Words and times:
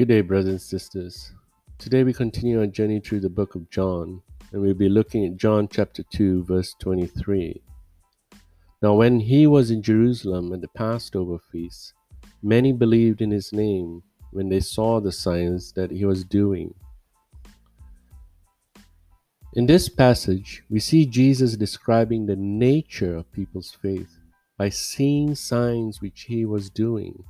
Good 0.00 0.08
day, 0.08 0.22
brothers 0.22 0.48
and 0.48 0.62
sisters. 0.62 1.32
Today 1.76 2.04
we 2.04 2.14
continue 2.14 2.58
our 2.60 2.66
journey 2.66 3.00
through 3.00 3.20
the 3.20 3.28
book 3.28 3.54
of 3.54 3.68
John, 3.68 4.22
and 4.50 4.62
we'll 4.62 4.72
be 4.72 4.88
looking 4.88 5.26
at 5.26 5.36
John 5.36 5.68
chapter 5.68 6.02
2, 6.02 6.44
verse 6.44 6.74
23. 6.80 7.60
Now, 8.80 8.94
when 8.94 9.20
he 9.20 9.46
was 9.46 9.70
in 9.70 9.82
Jerusalem 9.82 10.54
at 10.54 10.62
the 10.62 10.68
Passover 10.68 11.38
feast, 11.52 11.92
many 12.42 12.72
believed 12.72 13.20
in 13.20 13.30
his 13.30 13.52
name 13.52 14.02
when 14.30 14.48
they 14.48 14.60
saw 14.60 15.00
the 15.00 15.12
signs 15.12 15.70
that 15.72 15.90
he 15.90 16.06
was 16.06 16.24
doing. 16.24 16.72
In 19.52 19.66
this 19.66 19.90
passage, 19.90 20.62
we 20.70 20.80
see 20.80 21.04
Jesus 21.04 21.58
describing 21.58 22.24
the 22.24 22.36
nature 22.36 23.16
of 23.16 23.30
people's 23.32 23.76
faith 23.82 24.16
by 24.56 24.70
seeing 24.70 25.34
signs 25.34 26.00
which 26.00 26.22
he 26.22 26.46
was 26.46 26.70
doing. 26.70 27.22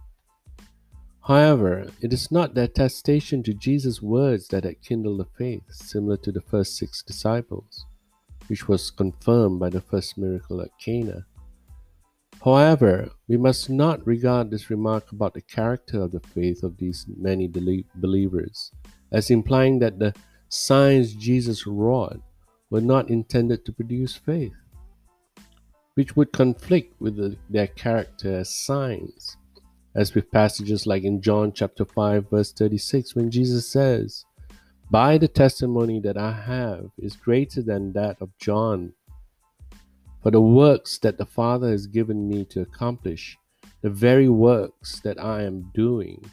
However, 1.30 1.86
it 2.00 2.12
is 2.12 2.32
not 2.32 2.54
the 2.54 2.64
attestation 2.64 3.44
to 3.44 3.54
Jesus' 3.54 4.02
words 4.02 4.48
that 4.48 4.64
had 4.64 4.82
kindled 4.82 5.20
the 5.20 5.26
faith, 5.38 5.62
similar 5.70 6.16
to 6.16 6.32
the 6.32 6.40
first 6.40 6.76
six 6.76 7.04
disciples, 7.04 7.86
which 8.48 8.66
was 8.66 8.90
confirmed 8.90 9.60
by 9.60 9.70
the 9.70 9.80
first 9.80 10.18
miracle 10.18 10.60
at 10.60 10.76
Cana. 10.80 11.24
However, 12.44 13.12
we 13.28 13.36
must 13.36 13.70
not 13.70 14.04
regard 14.04 14.50
this 14.50 14.70
remark 14.70 15.12
about 15.12 15.34
the 15.34 15.40
character 15.42 16.02
of 16.02 16.10
the 16.10 16.18
faith 16.18 16.64
of 16.64 16.76
these 16.78 17.06
many 17.16 17.46
believers 17.94 18.72
as 19.12 19.30
implying 19.30 19.78
that 19.78 20.00
the 20.00 20.12
signs 20.48 21.14
Jesus 21.14 21.64
wrought 21.64 22.20
were 22.70 22.80
not 22.80 23.08
intended 23.08 23.64
to 23.66 23.72
produce 23.72 24.16
faith, 24.16 24.56
which 25.94 26.16
would 26.16 26.32
conflict 26.32 27.00
with 27.00 27.14
the, 27.14 27.36
their 27.48 27.68
character 27.68 28.38
as 28.38 28.52
signs 28.52 29.36
as 29.94 30.14
with 30.14 30.30
passages 30.30 30.86
like 30.86 31.02
in 31.02 31.20
John 31.20 31.52
chapter 31.52 31.84
5 31.84 32.30
verse 32.30 32.52
36 32.52 33.14
when 33.14 33.30
Jesus 33.30 33.66
says, 33.66 34.24
"By 34.90 35.18
the 35.18 35.28
testimony 35.28 36.00
that 36.00 36.16
I 36.16 36.32
have 36.32 36.90
is 36.98 37.16
greater 37.16 37.62
than 37.62 37.92
that 37.92 38.20
of 38.20 38.36
John, 38.38 38.92
for 40.22 40.30
the 40.30 40.40
works 40.40 40.98
that 40.98 41.18
the 41.18 41.26
Father 41.26 41.70
has 41.70 41.86
given 41.86 42.28
me 42.28 42.44
to 42.46 42.60
accomplish, 42.60 43.36
the 43.82 43.90
very 43.90 44.28
works 44.28 45.00
that 45.00 45.18
I 45.22 45.42
am 45.42 45.70
doing, 45.74 46.24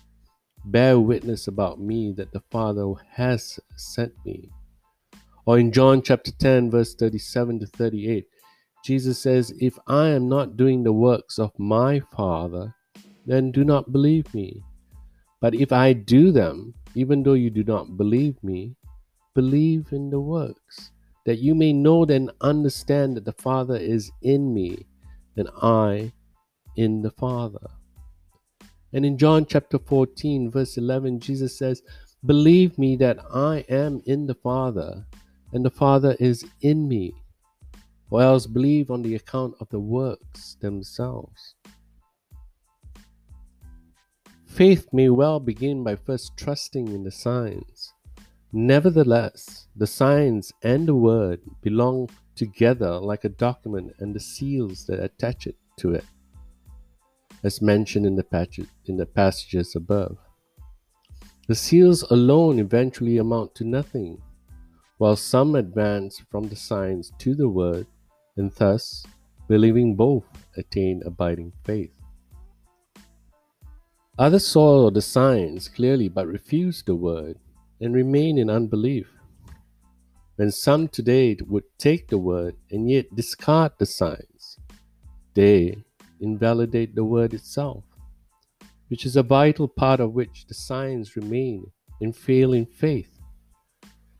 bear 0.66 1.00
witness 1.00 1.47
about 1.47 1.80
me 1.80 2.11
that 2.13 2.31
the 2.31 2.44
Father 2.52 2.91
has 3.11 3.59
sent 3.75 4.13
me." 4.25 4.50
Or 5.45 5.58
in 5.58 5.72
John 5.72 6.02
chapter 6.02 6.31
10 6.31 6.69
verse 6.69 6.94
37 6.94 7.59
to 7.59 7.66
38, 7.67 8.28
Jesus 8.83 9.19
says, 9.19 9.53
"If 9.59 9.80
I 9.88 10.09
am 10.09 10.28
not 10.28 10.58
doing 10.58 10.83
the 10.83 10.94
works 10.94 11.39
of 11.39 11.58
my 11.58 12.00
Father, 12.00 12.75
then 13.28 13.52
do 13.52 13.64
not 13.64 13.92
believe 13.92 14.33
me. 14.33 14.64
But 15.42 15.53
if 15.53 15.72
I 15.72 15.94
do 15.94 16.31
them, 16.31 16.73
even 16.95 17.22
though 17.22 17.34
you 17.34 17.52
do 17.52 17.64
not 17.64 17.97
believe 17.97 18.42
me, 18.42 18.75
believe 19.36 19.89
in 19.92 20.09
the 20.09 20.19
works, 20.19 20.92
that 21.25 21.39
you 21.39 21.53
may 21.53 21.73
know 21.73 22.03
and 22.06 22.31
understand 22.42 23.17
that 23.17 23.25
the 23.25 23.34
Father 23.34 23.75
is 23.75 24.09
in 24.23 24.53
me, 24.53 24.88
and 25.36 25.50
I 25.61 26.11
in 26.78 27.02
the 27.02 27.11
Father. 27.11 27.67
And 28.94 29.06
in 29.06 29.17
John 29.17 29.45
chapter 29.45 29.78
14, 29.78 30.50
verse 30.50 30.78
11, 30.78 31.19
Jesus 31.19 31.58
says, 31.58 31.84
Believe 32.25 32.80
me 32.80 32.95
that 32.95 33.19
I 33.31 33.66
am 33.69 34.02
in 34.06 34.25
the 34.25 34.36
Father, 34.36 35.06
and 35.52 35.66
the 35.66 35.69
Father 35.69 36.16
is 36.19 36.45
in 36.62 36.88
me, 36.88 37.14
or 38.09 38.22
else 38.22 38.47
believe 38.47 38.89
on 38.89 39.02
the 39.02 39.16
account 39.16 39.53
of 39.59 39.67
the 39.69 39.80
works 39.80 40.56
themselves. 40.62 41.56
Faith 44.57 44.88
may 44.91 45.07
well 45.07 45.40
begin 45.40 45.84
by 45.84 45.95
first 45.95 46.35
trusting 46.35 46.88
in 46.88 47.03
the 47.03 47.12
signs. 47.12 47.94
Nevertheless, 48.51 49.68
the 49.75 49.85
signs 49.85 50.51
and 50.63 50.88
the 50.88 50.95
word 50.95 51.40
belong 51.62 52.09
together 52.35 52.94
like 52.97 53.23
a 53.23 53.29
document 53.29 53.94
and 54.00 54.16
the 54.16 54.19
seals 54.19 54.88
that 54.88 55.00
attach 55.00 55.46
it 55.46 55.56
to 55.75 55.94
it, 55.94 56.06
as 57.44 57.62
mentioned 57.62 58.07
in 58.07 58.16
the, 58.16 58.67
in 58.88 58.97
the 58.97 59.06
passages 59.06 59.75
above. 59.75 60.17
The 61.47 61.53
seals 61.53 62.01
alone 62.09 62.57
eventually 62.57 63.19
amount 63.19 63.53
to 63.57 63.63
nothing, 63.63 64.19
while 64.97 65.16
some 65.16 65.53
advance 65.53 66.19
from 66.31 66.50
the 66.50 66.56
signs 66.56 67.12
to 67.19 67.35
the 67.35 67.47
word, 67.47 67.85
and 68.38 68.51
thus, 68.53 69.06
believing 69.47 69.94
both, 69.94 70.25
attain 70.57 71.03
abiding 71.06 71.53
faith. 71.63 71.97
Others 74.19 74.47
saw 74.47 74.89
the 74.89 75.01
signs 75.01 75.67
clearly 75.67 76.09
but 76.09 76.25
refused 76.25 76.88
the 76.88 76.95
word 76.95 77.38
and 77.79 77.94
remain 77.94 78.39
in 78.39 78.50
unbelief. 78.50 79.07
And 80.39 80.51
some 80.51 80.88
today 80.88 81.38
would 81.47 81.66
take 81.78 82.07
the 82.07 82.17
word 82.17 82.55
and 82.72 82.89
yet 82.89 83.13
discard 83.16 83.73
the 83.78 83.85
signs, 83.85 84.57
they 85.35 85.83
invalidate 86.19 86.95
the 86.95 87.03
word 87.03 87.35
itself, 87.35 87.83
which 88.88 89.05
is 89.05 89.16
a 89.16 89.22
vital 89.22 89.67
part 89.67 90.00
of 90.00 90.13
which 90.13 90.45
the 90.47 90.55
signs 90.55 91.16
remain 91.16 91.72
in 92.01 92.11
failing 92.11 92.66
faith. 92.66 93.19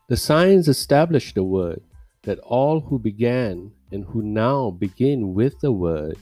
The 0.10 0.18
signs 0.18 0.68
establish 0.68 1.34
the 1.34 1.44
word 1.44 1.82
that 2.22 2.38
all 2.40 2.82
who 2.82 3.00
began 3.00 3.72
and 3.92 4.06
who 4.06 4.22
now 4.22 4.70
begin 4.70 5.34
with 5.34 5.60
the 5.60 5.72
word 5.72 6.18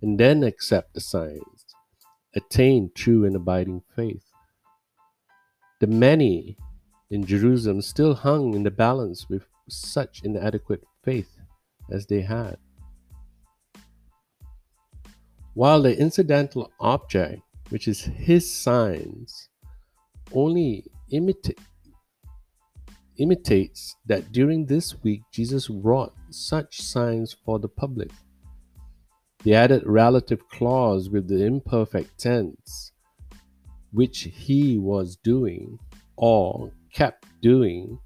and 0.00 0.18
then 0.18 0.42
accept 0.42 0.94
the 0.94 1.00
signs 1.00 1.61
attain 2.34 2.90
true 2.94 3.24
and 3.24 3.36
abiding 3.36 3.82
faith. 3.94 4.24
The 5.80 5.86
many 5.86 6.56
in 7.10 7.26
Jerusalem 7.26 7.82
still 7.82 8.14
hung 8.14 8.54
in 8.54 8.62
the 8.62 8.70
balance 8.70 9.28
with 9.28 9.46
such 9.68 10.22
inadequate 10.24 10.82
faith 11.04 11.38
as 11.90 12.06
they 12.06 12.22
had. 12.22 12.56
While 15.54 15.82
the 15.82 15.98
incidental 15.98 16.72
object, 16.80 17.42
which 17.68 17.86
is 17.86 18.02
his 18.02 18.50
signs, 18.50 19.48
only 20.32 20.84
imita- 21.12 21.58
imitates 23.18 23.96
that 24.06 24.32
during 24.32 24.64
this 24.66 25.02
week 25.02 25.22
Jesus 25.32 25.68
wrought 25.68 26.14
such 26.30 26.80
signs 26.80 27.36
for 27.44 27.58
the 27.58 27.68
public. 27.68 28.10
The 29.44 29.54
added 29.54 29.82
relative 29.84 30.48
clause 30.48 31.10
with 31.10 31.26
the 31.26 31.44
imperfect 31.44 32.18
tense, 32.18 32.92
which 33.90 34.28
he 34.32 34.78
was 34.78 35.16
doing 35.16 35.78
or 36.16 36.72
kept 36.94 37.26
doing, 37.40 37.98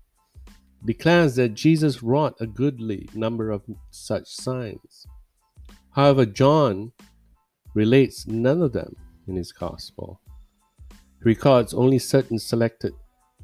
declares 0.86 1.34
that 1.36 1.54
Jesus 1.54 2.02
wrought 2.02 2.36
a 2.40 2.46
goodly 2.46 3.08
number 3.14 3.50
of 3.50 3.62
such 3.90 4.28
signs. 4.28 5.06
However, 5.90 6.24
John 6.24 6.92
relates 7.74 8.26
none 8.26 8.62
of 8.62 8.72
them 8.72 8.96
in 9.26 9.36
his 9.36 9.52
gospel. 9.52 10.20
He 10.90 11.30
records 11.30 11.74
only 11.74 11.98
certain 11.98 12.38
selected 12.38 12.94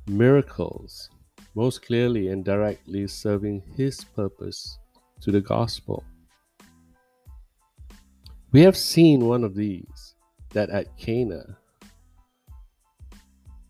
miracles, 0.06 1.10
most 1.54 1.84
clearly 1.84 2.28
and 2.28 2.44
directly 2.44 3.06
serving 3.06 3.62
his 3.76 4.02
purpose 4.04 4.78
to 5.20 5.30
the 5.30 5.40
gospel. 5.40 6.04
We 8.52 8.60
have 8.60 8.76
seen 8.76 9.26
one 9.26 9.44
of 9.44 9.54
these, 9.54 10.14
that 10.50 10.68
at 10.68 10.94
Cana, 10.98 11.56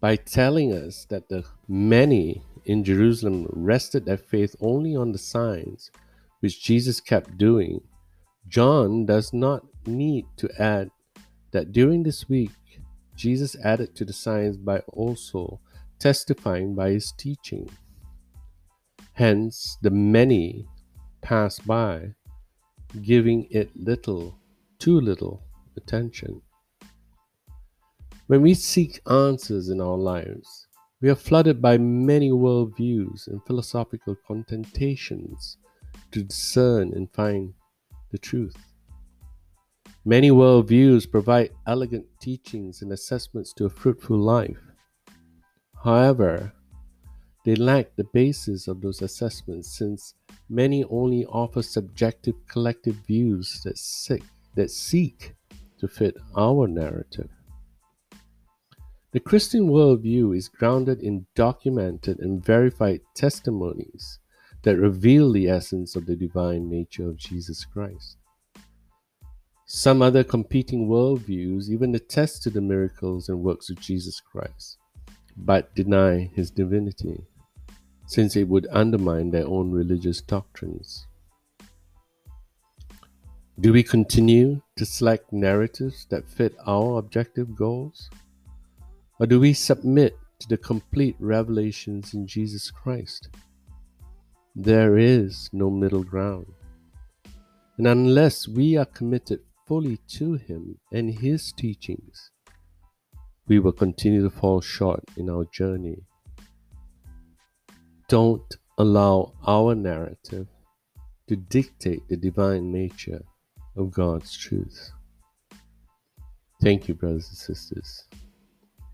by 0.00 0.16
telling 0.16 0.72
us 0.72 1.06
that 1.08 1.28
the 1.28 1.44
many 1.68 2.42
in 2.64 2.82
Jerusalem 2.82 3.46
rested 3.52 4.04
their 4.04 4.16
faith 4.16 4.56
only 4.60 4.96
on 4.96 5.12
the 5.12 5.18
signs 5.18 5.92
which 6.40 6.60
Jesus 6.60 7.00
kept 7.00 7.38
doing, 7.38 7.80
John 8.48 9.06
does 9.06 9.32
not 9.32 9.64
need 9.86 10.26
to 10.38 10.50
add 10.60 10.90
that 11.52 11.70
during 11.70 12.02
this 12.02 12.28
week, 12.28 12.50
Jesus 13.14 13.54
added 13.62 13.94
to 13.94 14.04
the 14.04 14.12
signs 14.12 14.56
by 14.56 14.80
also 14.88 15.60
testifying 16.00 16.74
by 16.74 16.90
his 16.90 17.12
teaching. 17.12 17.70
Hence, 19.12 19.78
the 19.80 19.90
many 19.90 20.66
pass 21.20 21.60
by, 21.60 22.14
giving 23.00 23.46
it 23.52 23.70
little 23.76 24.41
too 24.82 25.00
little 25.00 25.40
attention. 25.76 26.42
When 28.26 28.42
we 28.42 28.52
seek 28.52 29.00
answers 29.08 29.68
in 29.68 29.80
our 29.80 29.96
lives, 29.96 30.66
we 31.00 31.08
are 31.08 31.14
flooded 31.14 31.62
by 31.62 31.78
many 31.78 32.32
worldviews 32.32 33.28
and 33.28 33.40
philosophical 33.46 34.16
contentations 34.26 35.56
to 36.10 36.24
discern 36.24 36.94
and 36.94 37.08
find 37.12 37.54
the 38.10 38.18
truth. 38.18 38.56
Many 40.04 40.32
worldviews 40.32 41.08
provide 41.08 41.50
elegant 41.68 42.06
teachings 42.20 42.82
and 42.82 42.90
assessments 42.90 43.52
to 43.52 43.66
a 43.66 43.70
fruitful 43.70 44.18
life. 44.18 44.64
However, 45.84 46.52
they 47.44 47.54
lack 47.54 47.94
the 47.94 48.08
basis 48.12 48.66
of 48.66 48.80
those 48.80 49.00
assessments 49.00 49.78
since 49.78 50.14
many 50.48 50.82
only 50.90 51.24
offer 51.26 51.62
subjective 51.62 52.34
collective 52.48 52.96
views 53.06 53.60
that 53.64 53.78
seek 53.78 54.24
that 54.54 54.70
seek 54.70 55.34
to 55.78 55.88
fit 55.88 56.16
our 56.36 56.66
narrative. 56.66 57.30
The 59.12 59.20
Christian 59.20 59.68
worldview 59.68 60.34
is 60.36 60.48
grounded 60.48 61.00
in 61.00 61.26
documented 61.34 62.18
and 62.20 62.42
verified 62.42 63.00
testimonies 63.14 64.18
that 64.62 64.78
reveal 64.78 65.32
the 65.32 65.48
essence 65.48 65.96
of 65.96 66.06
the 66.06 66.16
divine 66.16 66.70
nature 66.70 67.08
of 67.08 67.18
Jesus 67.18 67.64
Christ. 67.64 68.16
Some 69.66 70.02
other 70.02 70.24
competing 70.24 70.88
worldviews 70.88 71.68
even 71.68 71.94
attest 71.94 72.42
to 72.42 72.50
the 72.50 72.60
miracles 72.60 73.28
and 73.28 73.42
works 73.42 73.70
of 73.70 73.80
Jesus 73.80 74.20
Christ, 74.20 74.78
but 75.36 75.74
deny 75.74 76.30
his 76.34 76.50
divinity, 76.50 77.24
since 78.06 78.36
it 78.36 78.48
would 78.48 78.66
undermine 78.70 79.30
their 79.30 79.46
own 79.46 79.70
religious 79.70 80.20
doctrines. 80.20 81.06
Do 83.60 83.70
we 83.74 83.82
continue 83.82 84.62
to 84.76 84.86
select 84.86 85.30
narratives 85.30 86.06
that 86.08 86.26
fit 86.26 86.56
our 86.66 86.98
objective 86.98 87.54
goals? 87.54 88.08
Or 89.20 89.26
do 89.26 89.38
we 89.38 89.52
submit 89.52 90.16
to 90.40 90.48
the 90.48 90.56
complete 90.56 91.16
revelations 91.18 92.14
in 92.14 92.26
Jesus 92.26 92.70
Christ? 92.70 93.28
There 94.56 94.96
is 94.96 95.50
no 95.52 95.68
middle 95.68 96.02
ground. 96.02 96.46
And 97.76 97.86
unless 97.86 98.48
we 98.48 98.78
are 98.78 98.86
committed 98.86 99.40
fully 99.66 99.98
to 100.16 100.34
Him 100.34 100.78
and 100.90 101.12
His 101.12 101.52
teachings, 101.52 102.30
we 103.48 103.58
will 103.58 103.72
continue 103.72 104.22
to 104.22 104.30
fall 104.30 104.62
short 104.62 105.04
in 105.18 105.28
our 105.28 105.44
journey. 105.52 105.98
Don't 108.08 108.56
allow 108.78 109.34
our 109.46 109.74
narrative 109.74 110.46
to 111.28 111.36
dictate 111.36 112.08
the 112.08 112.16
divine 112.16 112.72
nature 112.72 113.22
of 113.76 113.90
God's 113.90 114.36
truth. 114.36 114.90
Thank 116.62 116.88
you, 116.88 116.94
brothers 116.94 117.28
and 117.28 117.38
sisters, 117.38 118.04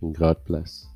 and 0.00 0.14
God 0.14 0.36
bless. 0.46 0.86